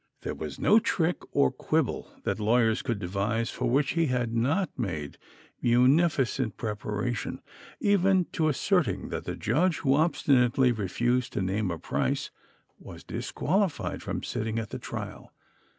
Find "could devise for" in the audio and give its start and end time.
2.81-3.69